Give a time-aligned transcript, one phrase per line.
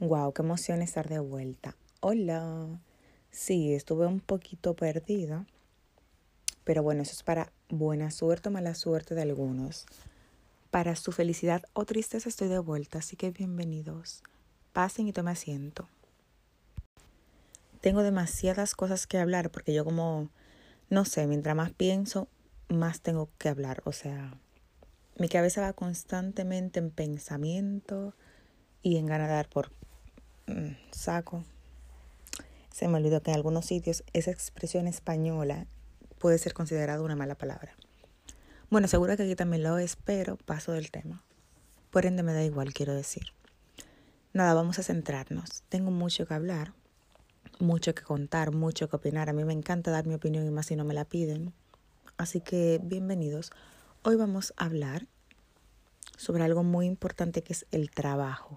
[0.00, 1.76] Wow, qué emoción estar de vuelta.
[2.00, 2.80] Hola.
[3.30, 5.44] Sí, estuve un poquito perdida,
[6.64, 9.84] pero bueno, eso es para buena suerte o mala suerte de algunos.
[10.70, 14.22] Para su felicidad o tristeza estoy de vuelta, así que bienvenidos.
[14.72, 15.86] Pasen y tomen asiento.
[17.82, 20.30] Tengo demasiadas cosas que hablar porque yo como,
[20.88, 22.26] no sé, mientras más pienso,
[22.68, 23.82] más tengo que hablar.
[23.84, 24.32] O sea,
[25.18, 28.14] mi cabeza va constantemente en pensamiento
[28.82, 29.70] y en ganar por
[30.90, 31.44] saco.
[32.70, 35.66] Se me olvidó que en algunos sitios esa expresión española
[36.18, 37.74] puede ser considerada una mala palabra.
[38.70, 41.22] Bueno, seguro que aquí también lo es, pero paso del tema.
[41.90, 43.32] Por ende me da igual, quiero decir.
[44.32, 45.64] Nada, vamos a centrarnos.
[45.68, 46.72] Tengo mucho que hablar,
[47.58, 49.28] mucho que contar, mucho que opinar.
[49.28, 51.52] A mí me encanta dar mi opinión y más si no me la piden.
[52.16, 53.50] Así que bienvenidos.
[54.02, 55.08] Hoy vamos a hablar
[56.16, 58.54] sobre algo muy importante que es el trabajo.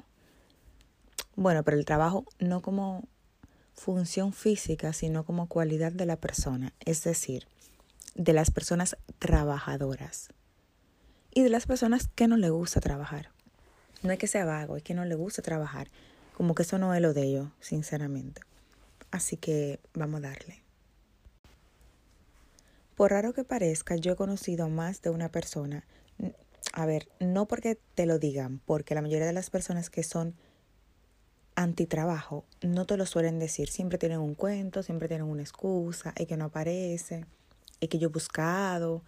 [1.35, 3.07] Bueno, pero el trabajo no como
[3.73, 7.47] función física, sino como cualidad de la persona, es decir,
[8.15, 10.29] de las personas trabajadoras
[11.31, 13.31] y de las personas que no le gusta trabajar.
[14.03, 15.89] No es que sea vago, es que no le gusta trabajar,
[16.35, 18.41] como que eso no es lo de ellos, sinceramente.
[19.11, 20.61] Así que vamos a darle.
[22.95, 25.83] Por raro que parezca, yo he conocido más de una persona,
[26.73, 30.35] a ver, no porque te lo digan, porque la mayoría de las personas que son
[31.55, 33.69] antitrabajo no te lo suelen decir.
[33.69, 37.25] Siempre tienen un cuento, siempre tienen una excusa, es que no aparece,
[37.79, 39.03] es que yo he buscado,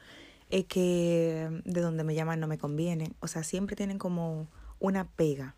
[0.50, 3.12] es que de donde me llaman no me conviene.
[3.20, 4.48] O sea, siempre tienen como
[4.80, 5.56] una pega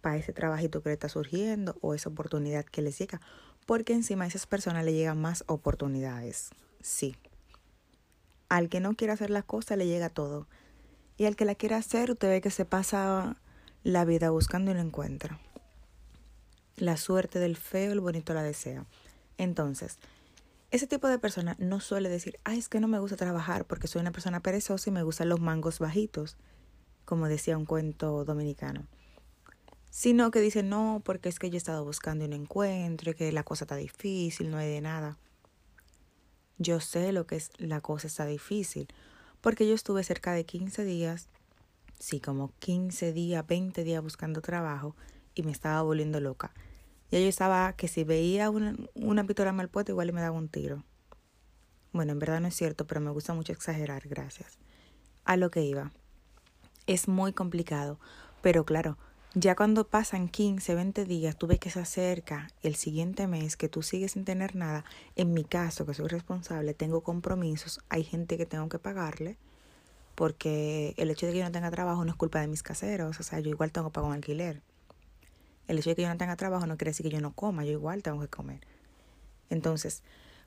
[0.00, 3.20] para ese trabajito que le está surgiendo o esa oportunidad que les llega.
[3.66, 6.50] Porque encima a esas personas le llegan más oportunidades.
[6.80, 7.16] Sí.
[8.50, 10.46] Al que no quiere hacer las cosas le llega todo.
[11.16, 13.36] Y al que la quiere hacer, usted ve que se pasa
[13.82, 15.40] la vida buscando y no encuentra.
[16.76, 18.84] La suerte del feo, el bonito la desea.
[19.38, 19.98] Entonces,
[20.72, 23.86] ese tipo de persona no suele decir, ay, es que no me gusta trabajar porque
[23.86, 26.36] soy una persona perezosa y me gustan los mangos bajitos,
[27.04, 28.88] como decía un cuento dominicano.
[29.90, 33.30] Sino que dice, no, porque es que yo he estado buscando un encuentro y que
[33.30, 35.16] la cosa está difícil, no hay de nada.
[36.58, 38.88] Yo sé lo que es la cosa está difícil,
[39.40, 41.28] porque yo estuve cerca de 15 días,
[42.00, 44.96] sí, como 15 días, 20 días buscando trabajo
[45.36, 46.52] y me estaba volviendo loca.
[47.20, 50.84] Yo estaba que si veía una, una pistola mal puesta, igual me daba un tiro.
[51.92, 54.58] Bueno, en verdad no es cierto, pero me gusta mucho exagerar, gracias.
[55.24, 55.92] A lo que iba.
[56.86, 58.00] Es muy complicado,
[58.42, 58.98] pero claro,
[59.34, 63.68] ya cuando pasan 15, 20 días, tú ves que se acerca el siguiente mes, que
[63.68, 64.84] tú sigues sin tener nada.
[65.16, 69.38] En mi caso, que soy responsable, tengo compromisos, hay gente que tengo que pagarle,
[70.14, 73.18] porque el hecho de que yo no tenga trabajo no es culpa de mis caseros,
[73.18, 74.62] o sea, yo igual tengo que pagar un alquiler.
[75.66, 77.64] El hecho de que yo no tenga trabajo no quiere decir que yo no coma,
[77.64, 78.60] yo igual tengo que comer.
[79.50, 80.02] Entonces,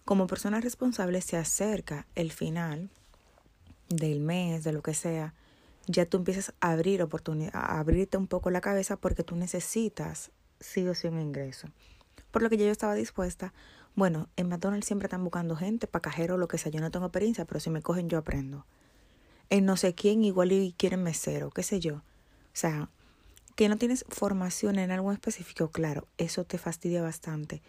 [0.06, 2.90] como persona responsable se acerca el final
[3.90, 5.34] del mes, de lo que sea,
[5.88, 10.32] ya tú empiezas a abrir oportunidad, a abrirte un poco la cabeza porque tú necesitas
[10.60, 11.68] sí o sí un ingreso.
[12.32, 13.54] Por lo que yo estaba dispuesta,
[13.96, 17.08] bueno, en McDonald's siempre están buscando gente para cajero lo que sea, yo no tengo
[17.08, 18.66] experiencia, pero si me cogen yo aprendo.
[19.50, 21.96] En no sé quién igual y quieren mesero, qué sé yo.
[21.96, 22.90] O sea,
[23.58, 27.64] que no tienes formación en algo específico, claro, eso te fastidia bastante.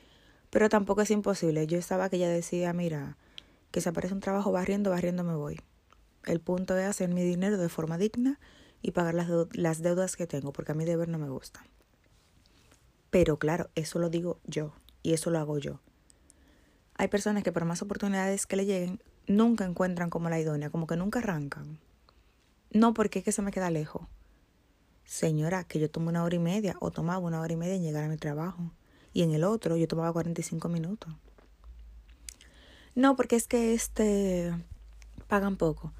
[0.50, 1.66] Pero tampoco es imposible.
[1.66, 3.16] Yo estaba que ya decía, mira,
[3.70, 5.58] que si aparece un trabajo barriendo, barriendo me voy.
[6.26, 8.38] El punto es hacer mi dinero de forma digna
[8.82, 11.64] y pagar las, las deudas que tengo, porque a mí deber no me gusta.
[13.08, 15.80] Pero claro, eso lo digo yo y eso lo hago yo.
[16.96, 20.86] Hay personas que por más oportunidades que le lleguen, nunca encuentran como la idónea, como
[20.86, 21.78] que nunca arrancan.
[22.72, 24.02] No porque es que se me queda lejos
[25.08, 27.82] señora, que yo tomo una hora y media o tomaba una hora y media en
[27.82, 28.70] llegar a mi trabajo.
[29.14, 31.12] Y en el otro yo tomaba 45 minutos.
[32.94, 34.54] No, porque es que este
[35.26, 35.92] pagan poco.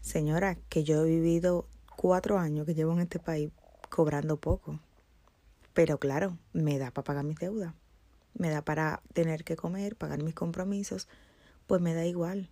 [0.00, 3.50] Señora, que yo he vivido cuatro años que llevo en este país
[3.90, 4.80] cobrando poco.
[5.74, 7.74] Pero claro, me da para pagar mis deudas.
[8.32, 11.08] Me da para tener que comer, pagar mis compromisos.
[11.66, 12.48] Pues me da igual.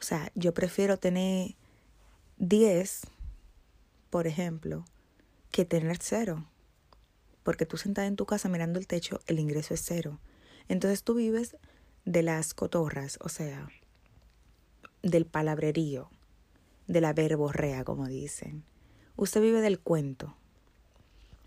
[0.00, 1.56] O sea, yo prefiero tener
[2.36, 3.02] 10
[4.10, 4.84] por ejemplo,
[5.50, 6.46] que tener cero.
[7.42, 10.18] Porque tú sentada en tu casa mirando el techo, el ingreso es cero.
[10.68, 11.56] Entonces tú vives
[12.04, 13.68] de las cotorras, o sea,
[15.02, 16.10] del palabrerío,
[16.86, 18.64] de la verborrea, como dicen.
[19.16, 20.36] Usted vive del cuento.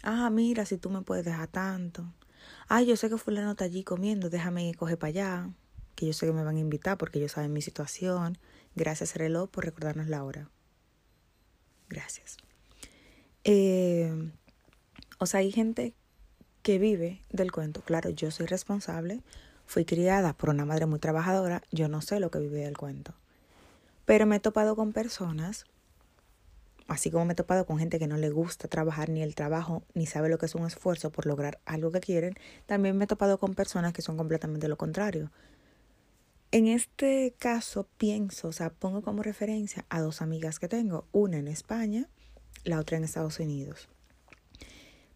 [0.04, 2.12] Ah, mira, si tú me puedes dejar tanto.
[2.68, 5.50] Ah, yo sé que fulano está allí comiendo, déjame coger para allá.
[5.96, 8.38] Que yo sé que me van a invitar porque ellos saben mi situación.
[8.76, 10.50] Gracias, reloj, por recordarnos la hora.
[11.90, 12.38] Gracias.
[13.44, 14.32] Eh,
[15.20, 15.94] O sea, hay gente
[16.64, 17.82] que vive del cuento.
[17.82, 19.22] Claro, yo soy responsable,
[19.68, 23.14] fui criada por una madre muy trabajadora, yo no sé lo que vive del cuento.
[24.06, 25.66] Pero me he topado con personas,
[26.88, 29.84] así como me he topado con gente que no le gusta trabajar ni el trabajo,
[29.94, 32.34] ni sabe lo que es un esfuerzo por lograr algo que quieren,
[32.66, 35.32] también me he topado con personas que son completamente lo contrario.
[36.52, 41.38] En este caso pienso, o sea, pongo como referencia a dos amigas que tengo, una
[41.38, 42.10] en España,
[42.64, 43.90] la otra en Estados Unidos.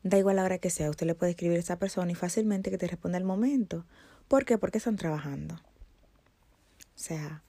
[0.04, 2.70] Da igual la hora que sea, usted le puede escribir a esa persona y fácilmente
[2.70, 3.86] que te responda al momento.
[4.28, 4.58] ¿Por qué?
[4.58, 5.56] Porque están trabajando.
[5.56, 7.42] O sea,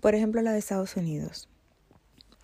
[0.00, 1.48] por ejemplo, la de Estados Unidos.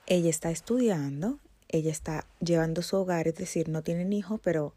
[0.06, 1.38] Ella está estudiando,
[1.68, 4.74] ella está llevando su hogar, es decir, no tienen hijos, pero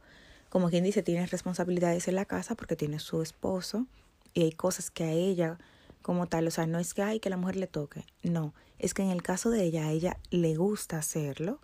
[0.50, 3.86] como quien dice, tiene responsabilidades en la casa porque tiene su esposo
[4.34, 5.58] y hay cosas que a ella
[6.02, 8.94] como tal, o sea, no es que hay que la mujer le toque, no, es
[8.94, 11.60] que en el caso de ella, a ella le gusta hacerlo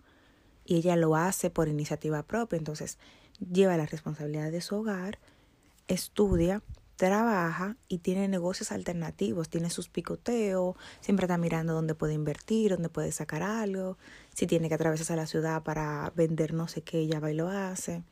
[0.66, 2.58] y ella lo hace por iniciativa propia.
[2.58, 2.98] Entonces
[3.38, 5.18] lleva la responsabilidad de su hogar,
[5.88, 6.62] estudia,
[6.96, 12.88] trabaja y tiene negocios alternativos, tiene sus picoteos, siempre está mirando dónde puede invertir, dónde
[12.88, 13.98] puede sacar algo,
[14.34, 17.34] si tiene que atravesarse a la ciudad para vender no sé qué, ella va y
[17.34, 18.02] lo hace,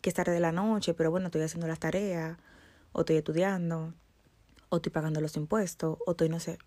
[0.00, 2.38] que es tarde de la noche, pero bueno, estoy haciendo las tareas,
[2.92, 3.92] o estoy estudiando,
[4.68, 6.58] o estoy pagando los impuestos, o estoy no sé.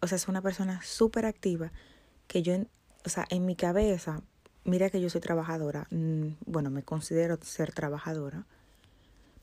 [0.00, 1.72] O sea, es una persona súper activa
[2.28, 2.54] que yo,
[3.04, 4.22] o sea, en mi cabeza
[4.66, 8.44] mira que yo soy trabajadora, mm, bueno, me considero ser trabajadora,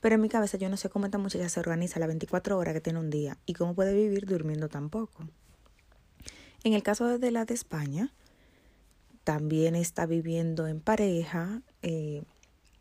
[0.02, 2.74] pero en mi cabeza yo no sé cómo esta muchacha se organiza las 24 horas
[2.74, 5.28] que tiene un día y cómo puede vivir durmiendo tan poco.
[6.64, 8.12] En el caso de la de España,
[9.24, 12.24] también está viviendo en pareja, eh,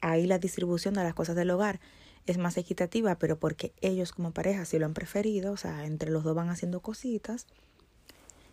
[0.01, 1.81] ahí la distribución de las cosas del hogar
[2.27, 6.11] es más equitativa, pero porque ellos como pareja sí lo han preferido, o sea, entre
[6.11, 7.47] los dos van haciendo cositas.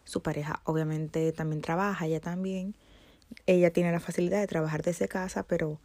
[0.04, 2.76] Su pareja obviamente también trabaja, ella también,
[3.46, 5.80] ella tiene la facilidad de trabajar desde casa, pero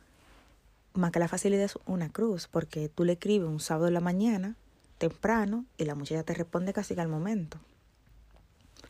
[0.92, 4.00] más que la facilidad es una cruz, porque tú le escribes un sábado de la
[4.00, 4.56] mañana,
[4.98, 7.58] temprano, y la muchacha te responde casi que al momento.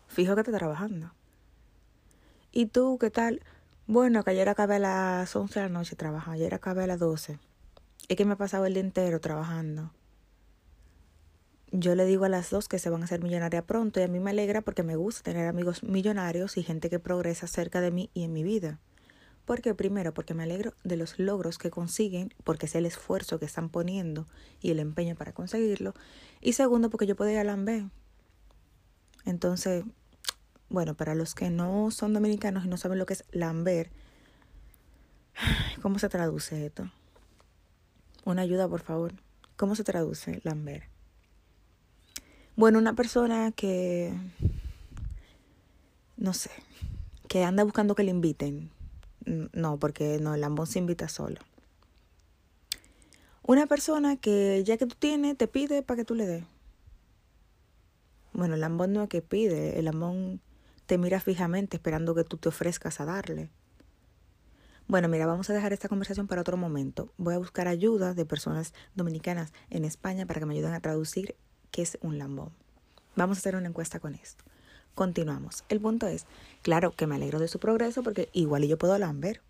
[0.07, 1.13] Fijo que está trabajando.
[2.53, 3.43] ¿Y tú qué tal?
[3.87, 6.99] Bueno, que ayer acabé a las 11 de la noche trabajo, ayer acabé a las
[6.99, 7.39] 12.
[8.09, 9.91] Es que me he pasado el día entero trabajando
[11.77, 14.09] yo le digo a las dos que se van a hacer millonaria pronto y a
[14.09, 17.91] mí me alegra porque me gusta tener amigos millonarios y gente que progresa cerca de
[17.91, 18.79] mí y en mi vida.
[19.45, 23.45] Porque primero, porque me alegro de los logros que consiguen, porque sé el esfuerzo que
[23.45, 24.29] están poniendo
[24.61, 25.95] y el empeño para conseguirlo.
[26.41, 27.89] Y segundo, porque yo puedo ir a Lambé.
[29.25, 29.85] Entonces,
[30.69, 33.91] bueno, para los que no son dominicanos y no saben lo que es Lambert,
[35.83, 36.89] ¿cómo se traduce esto?
[38.25, 39.15] Una ayuda, por favor.
[39.57, 40.94] ¿Cómo se traduce Lambert?
[42.57, 44.13] Bueno, una persona que,
[46.17, 46.51] no sé,
[47.27, 48.71] que anda buscando que le inviten.
[49.25, 51.41] No, porque no, el lambón se invita solo.
[53.43, 56.45] Una persona que ya que tú tienes, te pide para que tú le des.
[58.33, 60.41] Bueno, el lambón no es que pide, el lambón
[60.87, 63.51] te mira fijamente esperando que tú te ofrezcas a darle.
[64.87, 67.13] Bueno, mira, vamos a dejar esta conversación para otro momento.
[67.17, 71.37] Voy a buscar ayuda de personas dominicanas en España para que me ayuden a traducir
[71.75, 72.51] qué es un lambón.
[73.17, 74.45] Vamos a hacer una encuesta con esto.
[74.95, 75.65] Continuamos.
[75.69, 76.25] El punto es,
[76.63, 79.41] claro que me alegro de su progreso porque igual yo puedo lamber.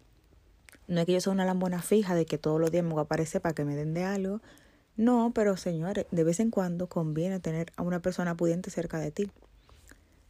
[0.89, 3.01] No es que yo sea una lambona fija de que todos los días me voy
[3.01, 4.41] a aparecer para que me den de algo.
[4.97, 9.11] No, pero señores, de vez en cuando conviene tener a una persona pudiente cerca de
[9.11, 9.31] ti.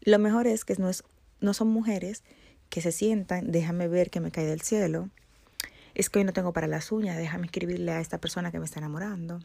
[0.00, 1.04] Lo mejor es que no, es,
[1.38, 2.24] no son mujeres
[2.70, 5.10] que se sientan, déjame ver que me cae del cielo.
[5.94, 8.64] Es que hoy no tengo para las uñas, déjame escribirle a esta persona que me
[8.64, 9.38] está enamorando.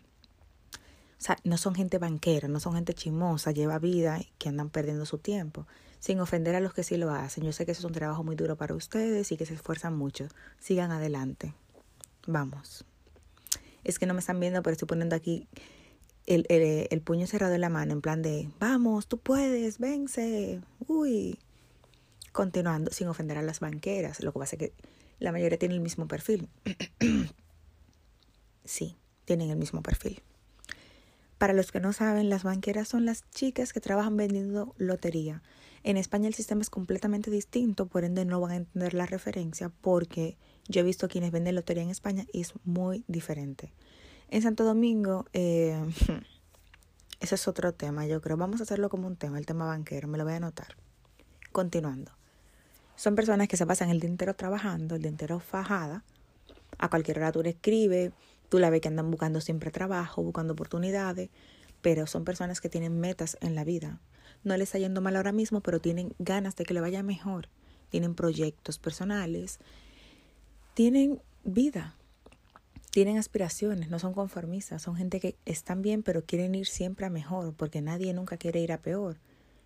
[1.20, 5.06] O sea, no son gente banquera, no son gente chimosa, lleva vida que andan perdiendo
[5.06, 5.68] su tiempo.
[6.00, 7.44] Sin ofender a los que sí lo hacen.
[7.44, 9.98] Yo sé que eso es un trabajo muy duro para ustedes y que se esfuerzan
[9.98, 10.30] mucho.
[10.60, 11.54] Sigan adelante.
[12.26, 12.86] Vamos.
[13.84, 15.50] Es que no me están viendo, pero estoy poniendo aquí
[16.26, 20.62] el, el, puño cerrado en la mano, en plan de, vamos, tú puedes, vence.
[20.88, 21.38] Uy.
[22.32, 24.22] Continuando, sin ofender a las banqueras.
[24.22, 24.74] Lo que pasa es que
[25.20, 26.48] la mayoría tiene el mismo perfil.
[28.64, 28.96] sí,
[29.26, 30.22] tienen el mismo perfil.
[31.40, 35.42] Para los que no saben, las banqueras son las chicas que trabajan vendiendo lotería.
[35.84, 39.72] En España el sistema es completamente distinto, por ende no van a entender la referencia
[39.82, 43.72] porque yo he visto quienes venden lotería en España y es muy diferente.
[44.28, 45.82] En Santo Domingo, eh,
[47.22, 48.36] ese es otro tema, yo creo.
[48.36, 50.76] Vamos a hacerlo como un tema, el tema banquero, me lo voy a anotar.
[51.54, 52.12] Continuando.
[52.98, 56.04] Son personas que se pasan el día entero trabajando, el día entero fajada.
[56.78, 58.12] A cualquier hora tú le escribes,
[58.50, 61.30] Tú la ves que andan buscando siempre trabajo, buscando oportunidades,
[61.82, 64.00] pero son personas que tienen metas en la vida.
[64.44, 67.50] No les está yendo mal ahora mismo, pero tienen ganas de que le vaya mejor.
[67.90, 69.60] Tienen proyectos personales.
[70.74, 71.96] Tienen vida.
[72.92, 77.12] tienen aspiraciones, no son conformistas, son gente que están bien pero quieren ir siempre a
[77.12, 79.18] mejor porque nadie nunca quiere ir a peor.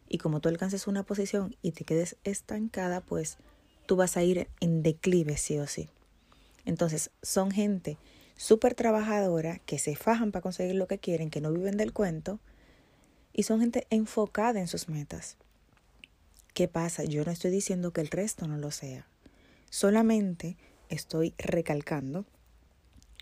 [0.09, 3.37] Y como tú alcances una posición y te quedes estancada, pues
[3.85, 5.89] tú vas a ir en declive sí o sí.
[6.65, 7.97] Entonces son gente
[8.35, 12.39] súper trabajadora que se fajan para conseguir lo que quieren, que no viven del cuento
[13.33, 15.37] y son gente enfocada en sus metas.
[16.53, 17.03] ¿Qué pasa?
[17.03, 19.07] Yo no estoy diciendo que el resto no lo sea.
[19.69, 20.55] Solamente
[20.89, 22.25] estoy recalcando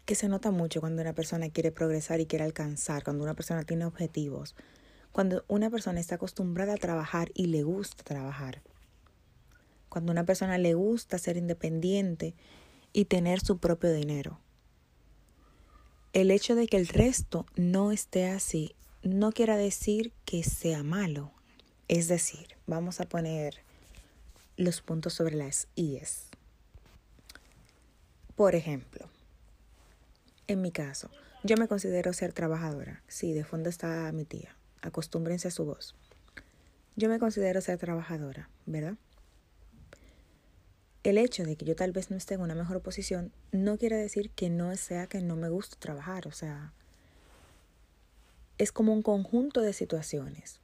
[0.06, 3.64] que se nota mucho cuando una persona quiere progresar y quiere alcanzar, cuando una persona
[3.64, 4.56] tiene objetivos,
[5.14, 8.62] cuando una persona está acostumbrada a trabajar y le gusta trabajar,
[9.88, 12.34] cuando una persona le gusta ser independiente
[12.92, 14.40] y tener su propio dinero.
[16.14, 21.32] El hecho de que el resto no esté así no quiere decir que sea malo.
[21.88, 23.56] Es decir, vamos a poner
[24.58, 26.26] los puntos sobre las IES.
[28.36, 29.08] Por ejemplo,
[30.48, 31.10] en mi caso,
[31.44, 33.02] yo me considero ser trabajadora.
[33.08, 34.56] Sí, de fondo está mi tía.
[34.82, 35.96] Acostúmbrense a su voz.
[36.98, 38.96] Yo me considero ser trabajadora, ¿verdad?
[41.04, 43.96] El hecho de que yo tal vez no esté en una mejor posición no quiere
[43.96, 46.28] decir que no sea que no me guste trabajar.
[46.28, 46.74] O sea,
[48.60, 50.60] es como un conjunto de situaciones.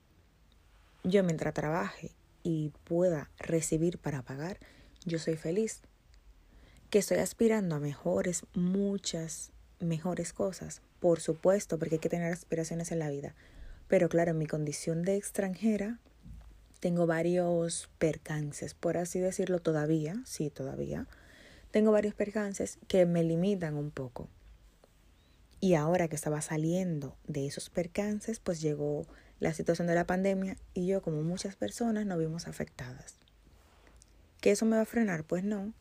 [1.04, 2.12] Yo mientras trabaje
[2.44, 4.60] y pueda recibir para pagar,
[5.06, 5.82] yo soy feliz.
[6.92, 12.92] Que estoy aspirando a mejores, muchas mejores cosas, por supuesto, porque hay que tener aspiraciones
[12.92, 13.34] en la vida.
[13.88, 16.00] Pero claro, en mi condición de extranjera
[16.88, 21.06] tengo varios percances, por así decirlo, todavía, sí, todavía.
[21.70, 24.30] Tengo varios percances que me limitan un poco.
[25.60, 29.06] Y ahora que estaba saliendo de esos percances, pues llegó
[29.42, 33.16] la situación de la pandemia y yo, como muchas personas, nos vimos afectadas.
[34.40, 35.26] ¿Que eso me va a frenar?
[35.26, 35.74] Pues no,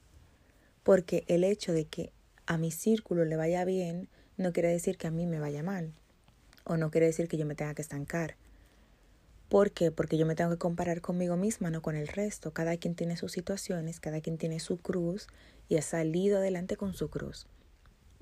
[0.83, 2.11] porque el hecho de que
[2.47, 4.09] a mi círculo le vaya bien
[4.39, 5.93] no quiere decir que a mí me vaya mal
[6.65, 8.35] o no quiere decir que yo me tenga que estancar.
[9.49, 9.93] ¿Por qué?
[9.93, 12.53] Porque yo me tengo que comparar conmigo misma, no con el resto.
[12.53, 15.29] Cada quien tiene sus situaciones, cada quien tiene su cruz
[15.69, 17.47] y ha salido adelante con su cruz.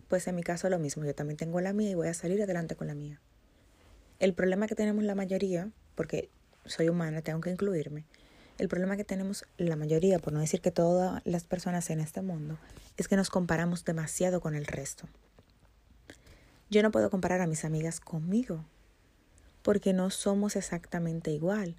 [0.08, 2.42] Pues en mi caso lo mismo, yo también tengo la mía y voy a salir
[2.42, 3.20] adelante con la mía.
[4.18, 6.28] El problema que tenemos la mayoría, porque
[6.66, 8.04] soy humana, tengo que incluirme,
[8.58, 12.20] el problema que tenemos la mayoría, por no decir que todas las personas en este
[12.22, 12.58] mundo,
[12.96, 15.08] es que nos comparamos demasiado con el resto.
[16.70, 18.64] Yo no puedo comparar a mis amigas conmigo,
[19.64, 21.75] porque no somos exactamente igual.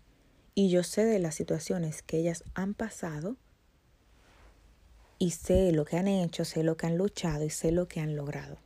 [0.55, 3.37] Y yo sé de las situaciones que ellas han pasado
[5.19, 8.01] y sé lo que han hecho, sé lo que han luchado y sé lo que
[8.01, 8.57] han logrado.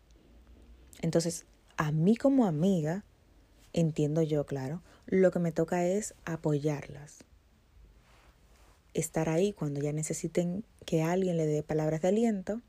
[1.04, 1.46] Entonces,
[1.78, 3.04] a mí como amiga,
[3.74, 7.20] entiendo yo, claro, lo que me toca es apoyarlas
[8.94, 12.62] estar ahí cuando ya necesiten que alguien le dé palabras de aliento,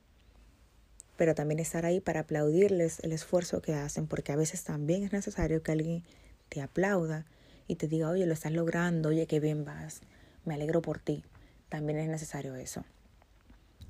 [1.16, 5.12] pero también estar ahí para aplaudirles el esfuerzo que hacen, porque a veces también es
[5.12, 6.04] necesario que alguien
[6.50, 7.25] te aplauda
[7.66, 10.02] y te diga, oye, lo estás logrando, oye, qué bien vas,
[10.45, 11.25] me alegro por ti.
[11.71, 12.85] También es necesario eso.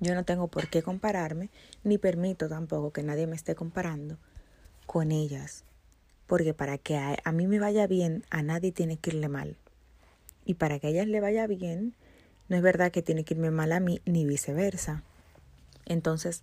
[0.00, 1.48] Yo no tengo por qué compararme,
[1.82, 4.18] ni permito tampoco que nadie me esté comparando
[4.86, 5.64] con ellas,
[6.26, 9.56] porque para que a, mí me vaya bien, a nadie tiene que irle mal.
[10.44, 11.94] Y para que a ellas le vaya bien,
[12.48, 15.02] no es verdad que tiene que irme mal a mí ni viceversa.
[15.86, 16.42] Entonces,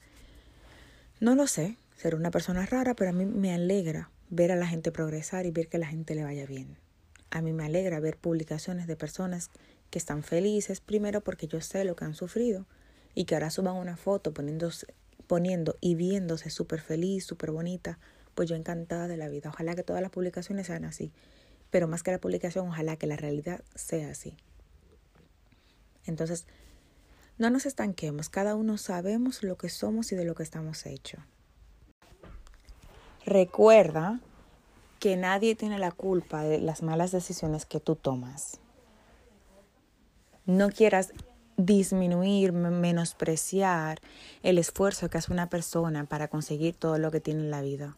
[1.19, 4.67] no lo sé, ser una persona rara, pero a mí me alegra ver a la
[4.67, 6.77] gente progresar y ver que la gente le vaya bien.
[7.29, 9.49] A mí me alegra ver publicaciones de personas
[9.89, 12.65] que están felices, primero porque yo sé lo que han sufrido
[13.15, 14.87] y que ahora suban una foto poniéndose,
[15.27, 17.99] poniendo y viéndose súper feliz, súper bonita,
[18.35, 19.49] pues yo encantada de la vida.
[19.49, 21.11] Ojalá que todas las publicaciones sean así,
[21.69, 24.37] pero más que la publicación, ojalá que la realidad sea así.
[26.05, 26.45] Entonces,
[27.37, 31.19] no nos estanquemos, cada uno sabemos lo que somos y de lo que estamos hechos.
[33.27, 34.21] Recuerda
[35.01, 38.61] que nadie tiene la culpa de las malas decisiones que tú tomas.
[40.45, 41.11] No quieras
[41.57, 43.99] disminuir, menospreciar
[44.43, 47.97] el esfuerzo que hace una persona para conseguir todo lo que tiene en la vida.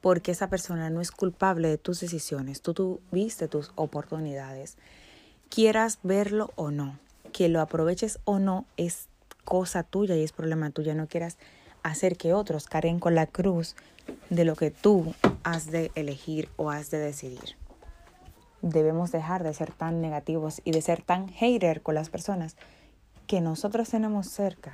[0.00, 2.60] Porque esa persona no es culpable de tus decisiones.
[2.60, 4.76] Tú tuviste tus oportunidades.
[5.50, 6.98] Quieras verlo o no
[7.32, 9.06] que lo aproveches o no es
[9.44, 10.96] cosa tuya y es problema tuyo.
[10.96, 11.38] No quieras
[11.82, 13.76] hacer que otros carguen con la cruz
[14.30, 17.56] de lo que tú has de elegir o has de decidir.
[18.62, 22.56] Debemos dejar de ser tan negativos y de ser tan hater con las personas
[23.26, 24.72] que nosotros tenemos cerca,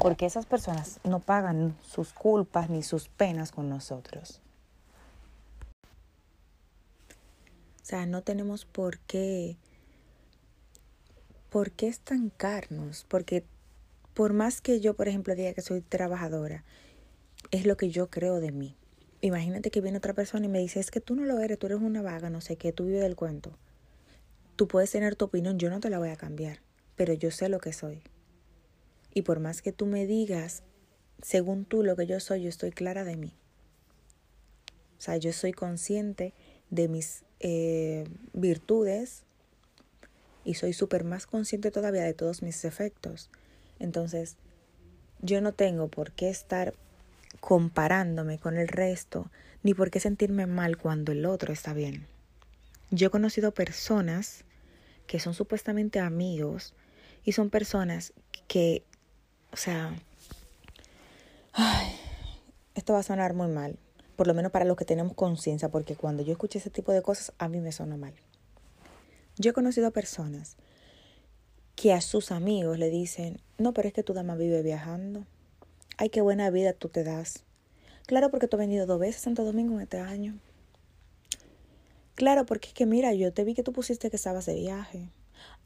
[0.00, 4.40] porque esas personas no pagan sus culpas ni sus penas con nosotros.
[7.82, 9.56] O sea, no tenemos por qué
[11.50, 13.04] ¿por qué estancarnos?
[13.08, 13.44] Porque
[14.20, 16.62] por más que yo, por ejemplo, diga que soy trabajadora
[17.52, 18.76] es lo que yo creo de mí.
[19.22, 21.68] Imagínate que viene otra persona y me dice, es que tú no lo eres, tú
[21.68, 23.56] eres una vaga, no sé qué, tú vives del cuento.
[24.56, 26.60] Tú puedes tener tu opinión, yo no te la voy a cambiar,
[26.96, 28.02] pero yo sé lo que soy.
[29.14, 30.64] Y por más que tú me digas,
[31.22, 33.32] según tú lo que yo soy, yo estoy clara de mí.
[34.98, 36.34] O sea, yo soy consciente
[36.68, 39.22] de mis eh, virtudes
[40.44, 43.30] y soy súper más consciente todavía de todos mis efectos.
[43.80, 44.36] Entonces,
[45.20, 46.74] yo no tengo por qué estar
[47.40, 49.30] comparándome con el resto,
[49.62, 52.06] ni por qué sentirme mal cuando el otro está bien.
[52.90, 54.44] Yo he conocido personas
[55.06, 56.74] que son supuestamente amigos
[57.24, 58.12] y son personas
[58.46, 58.84] que,
[59.52, 59.94] o sea,
[62.74, 63.78] esto va a sonar muy mal,
[64.16, 67.02] por lo menos para los que tenemos conciencia, porque cuando yo escucho ese tipo de
[67.02, 68.14] cosas, a mí me suena mal.
[69.36, 70.56] Yo he conocido personas
[71.80, 75.24] que a sus amigos le dicen, no, pero es que tu dama vive viajando.
[75.96, 77.42] Ay, qué buena vida tú te das.
[78.06, 80.38] Claro, porque tú has venido dos veces a Santo Domingo en este año.
[82.16, 85.08] Claro, porque es que mira, yo te vi que tú pusiste que estabas de viaje.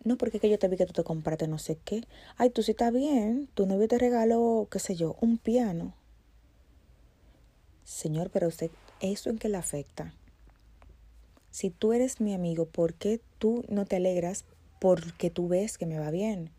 [0.04, 2.04] No, porque es que yo te vi que tú te compraste no sé qué.
[2.36, 3.48] Ay, tú sí estás bien.
[3.54, 5.96] Tu novio te regaló, qué sé yo, un piano.
[7.82, 10.14] Señor, pero usted, ¿eso en qué le afecta?
[11.50, 14.44] Si tú eres mi amigo, ¿por qué tú no te alegras
[14.84, 16.50] porque tú ves que me va bien?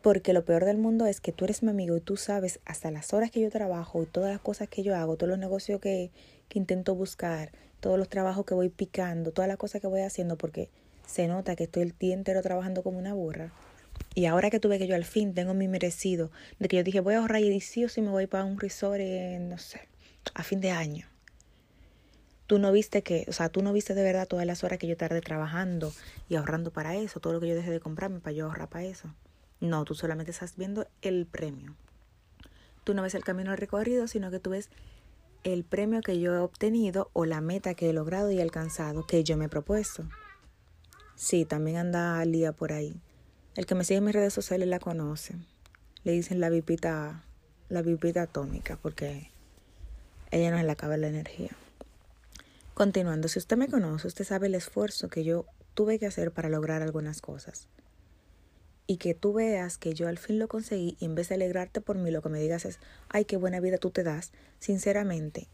[0.00, 2.92] Porque lo peor del mundo es que tú eres mi amigo y tú sabes hasta
[2.92, 5.80] las horas que yo trabajo y todas las cosas que yo hago, todos los negocios
[5.80, 6.12] que,
[6.48, 10.38] que intento buscar, todos los trabajos que voy picando, todas las cosas que voy haciendo,
[10.38, 10.70] porque
[11.04, 13.52] se nota que estoy el día entero trabajando como una burra.
[14.14, 16.30] Y ahora que tuve que yo al fin tengo mi merecido,
[16.60, 18.60] de que yo dije voy a ahorrar y sí o sí me voy para un
[18.60, 19.02] resort,
[19.40, 19.80] no sé,
[20.32, 21.08] a fin de año.
[22.48, 24.86] Tú no viste que, o sea, tú no viste de verdad todas las horas que
[24.86, 25.92] yo tardé trabajando
[26.30, 28.86] y ahorrando para eso, todo lo que yo dejé de comprarme para yo ahorrar para
[28.86, 29.14] eso.
[29.60, 31.76] No, tú solamente estás viendo el premio.
[32.84, 34.70] Tú no ves el camino recorrido, sino que tú ves
[35.44, 39.22] el premio que yo he obtenido o la meta que he logrado y alcanzado que
[39.24, 40.08] yo me he propuesto.
[41.16, 42.98] Sí, también anda Lía por ahí.
[43.56, 45.34] El que me sigue en mis redes sociales la conoce.
[46.02, 47.24] Le dicen la vipita,
[47.68, 49.30] la vipita atómica, porque
[50.30, 51.50] ella no se le acaba la energía.
[52.78, 56.48] Continuando, si usted me conoce, usted sabe el esfuerzo que yo tuve que hacer para
[56.48, 57.66] lograr algunas cosas.
[58.86, 61.80] Y que tú veas que yo al fin lo conseguí y en vez de alegrarte
[61.80, 64.30] por mí, lo que me digas es, ay, qué buena vida tú te das.
[64.60, 65.48] Sinceramente,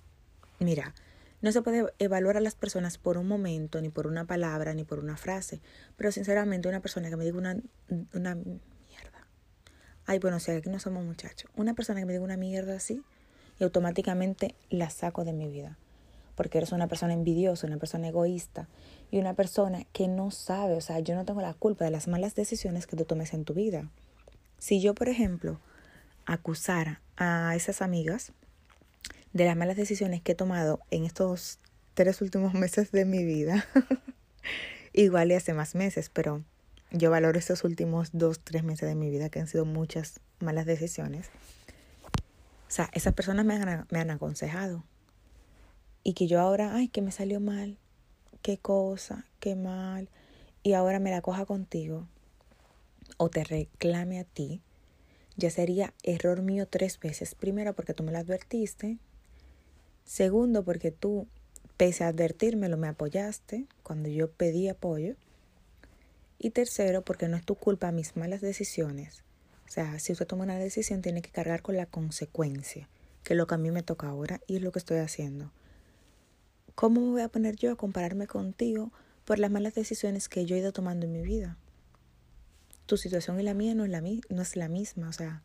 [0.59, 0.95] mira,
[1.41, 4.85] no se puede evaluar a las personas por un momento, ni por una palabra, ni
[4.85, 5.63] por una frase.
[5.97, 7.57] Pero sinceramente, una persona que me diga una,
[8.13, 9.27] una mierda.
[10.05, 11.51] Ay, bueno, sea, aquí no somos muchachos.
[11.57, 13.03] Una persona que me diga una mierda así,
[13.59, 15.79] y automáticamente la saco de mi vida.
[16.35, 18.69] Porque eres una persona envidiosa, una persona egoísta
[19.11, 22.09] y una persona que no sabe, o sea, yo no tengo la culpa de las
[22.09, 23.89] malas decisiones que tú tomes en tu vida.
[24.59, 25.61] Si yo, por ejemplo,
[26.27, 28.33] acusara a esas amigas
[29.33, 31.59] de las malas decisiones que he tomado en estos
[31.95, 33.67] tres últimos meses de mi vida.
[34.93, 36.45] Igual y hace más meses, pero
[36.91, 40.67] yo valoro estos últimos dos, tres meses de mi vida que han sido muchas malas
[40.67, 41.31] decisiones.
[42.69, 44.85] O sea, esas personas me han, me han aconsejado.
[46.05, 47.79] Y que yo ahora, ay, que me salió mal,
[48.43, 50.09] qué cosa, qué mal,
[50.63, 52.07] y ahora me la coja contigo
[53.17, 54.61] o te reclame a ti,
[55.37, 57.35] ya sería error mío tres veces.
[57.35, 58.99] Primero porque tú me lo advertiste,
[60.05, 61.27] Segundo, porque tú,
[61.77, 65.17] pese a advertírmelo, me apoyaste cuando yo pedí apoyo.
[66.39, 69.25] Y tercero, porque no es tu culpa mis malas decisiones.
[69.67, 72.89] O sea, si usted toma una decisión, tiene que cargar con la consecuencia,
[73.23, 75.51] que es lo que a mí me toca ahora y es lo que estoy haciendo.
[76.75, 78.93] ¿Cómo me voy a poner yo a compararme contigo
[79.25, 81.57] por las malas decisiones que yo he ido tomando en mi vida?
[82.87, 85.09] Tu situación y la mía no es la, no es la misma.
[85.09, 85.43] O sea,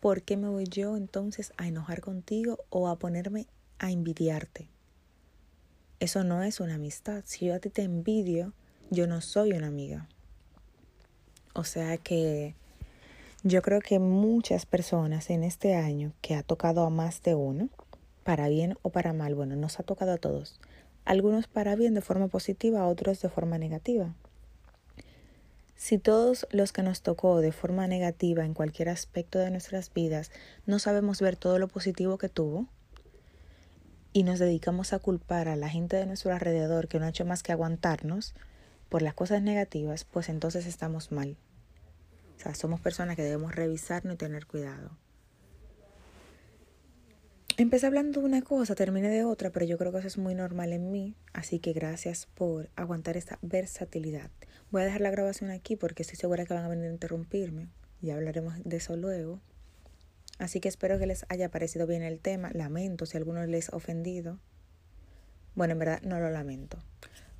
[0.00, 3.46] ¿por qué me voy yo entonces a enojar contigo o a ponerme
[3.78, 4.68] a envidiarte.
[6.00, 7.22] Eso no es una amistad.
[7.26, 8.52] Si yo a ti te envidio,
[8.90, 10.08] yo no soy una amiga.
[11.54, 12.54] O sea que
[13.42, 17.68] yo creo que muchas personas en este año que ha tocado a más de uno,
[18.28, 20.60] para bien o para mal, bueno, nos ha tocado a todos.
[21.06, 24.14] Algunos para bien de forma positiva, otros de forma negativa.
[25.76, 30.30] Si todos los que nos tocó de forma negativa en cualquier aspecto de nuestras vidas
[30.66, 32.66] no sabemos ver todo lo positivo que tuvo,
[34.12, 37.24] y nos dedicamos a culpar a la gente de nuestro alrededor que no ha hecho
[37.24, 38.34] más que aguantarnos
[38.90, 41.38] por las cosas negativas, pues entonces estamos mal.
[42.36, 44.90] O sea, somos personas que debemos revisarnos y tener cuidado.
[47.60, 50.32] Empecé hablando de una cosa, terminé de otra, pero yo creo que eso es muy
[50.32, 54.30] normal en mí, así que gracias por aguantar esta versatilidad.
[54.70, 57.52] Voy a dejar la grabación aquí porque estoy segura que van a venir a interrumpir
[58.00, 59.40] y hablaremos de eso luego.
[60.38, 62.52] Así que espero que les haya parecido bien el tema.
[62.52, 64.38] Lamento si alguno les ha ofendido.
[65.56, 66.78] Bueno, en verdad no lo lamento.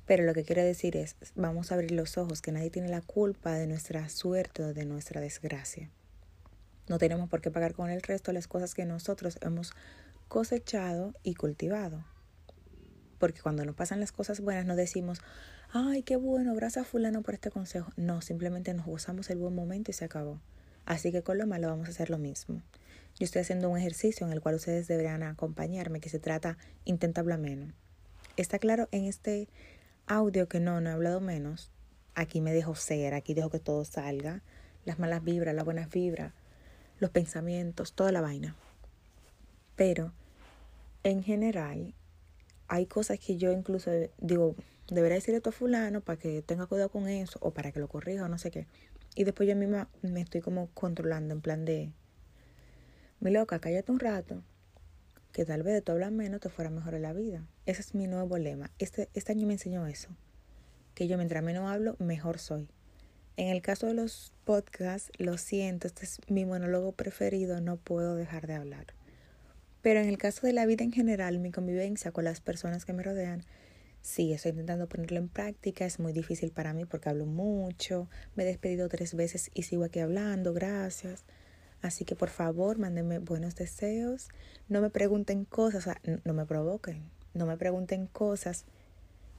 [0.05, 2.99] Pero lo que quiero decir es, vamos a abrir los ojos, que nadie tiene la
[2.99, 5.89] culpa de nuestra suerte o de nuestra desgracia.
[6.89, 9.73] No tenemos por qué pagar con el resto las cosas que nosotros hemos
[10.29, 12.05] cosechado y cultivado.
[13.17, 15.21] Porque cuando nos pasan las cosas buenas no decimos,
[15.73, 17.91] ay, qué bueno, gracias fulano por este consejo.
[17.97, 20.39] No, simplemente nos gozamos el buen momento y se acabó.
[20.85, 22.61] Así que con lo malo vamos a hacer lo mismo.
[23.19, 27.21] Yo estoy haciendo un ejercicio en el cual ustedes deberán acompañarme, que se trata intenta
[27.21, 27.73] hablar menos.
[28.37, 29.49] Está claro en este
[30.07, 31.71] audio que no, no he hablado menos.
[32.15, 34.43] Aquí me dejo ser, aquí dejo que todo salga.
[34.85, 36.33] Las malas vibras, las buenas vibras,
[36.99, 38.55] los pensamientos, toda la vaina.
[39.79, 40.11] Pero
[41.03, 41.93] en general
[42.67, 44.57] hay cosas que yo incluso digo,
[44.89, 47.87] debería decirle esto a fulano para que tenga cuidado con eso o para que lo
[47.87, 48.67] corrija o no sé qué.
[49.15, 51.93] Y después yo misma me estoy como controlando en plan de,
[53.21, 54.43] mi loca, cállate un rato,
[55.31, 57.47] que tal vez de tú hablas menos te fuera mejor en la vida.
[57.65, 58.71] Ese es mi nuevo lema.
[58.79, 60.09] Este, este año me enseñó eso,
[60.93, 62.67] que yo mientras menos hablo, mejor soy.
[63.37, 68.15] En el caso de los podcasts, lo siento, este es mi monólogo preferido, no puedo
[68.15, 68.98] dejar de hablar.
[69.81, 72.93] Pero en el caso de la vida en general, mi convivencia con las personas que
[72.93, 73.43] me rodean,
[74.01, 78.43] sí, estoy intentando ponerlo en práctica, es muy difícil para mí porque hablo mucho, me
[78.43, 81.23] he despedido tres veces y sigo aquí hablando, gracias.
[81.81, 84.27] Así que por favor, mándenme buenos deseos,
[84.67, 88.65] no me pregunten cosas, no me provoquen, no me pregunten cosas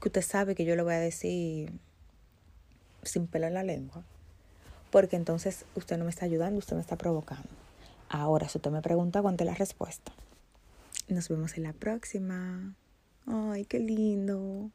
[0.01, 1.71] que usted sabe que yo le voy a decir
[3.03, 4.05] sin pelo en la lengua,
[4.91, 7.49] porque entonces usted no me está ayudando, usted me está provocando.
[8.09, 10.13] Ahora, si usted me pregunta, aguante la respuesta.
[11.11, 12.77] Nos vemos en la próxima.
[13.27, 14.71] Ay, qué lindo.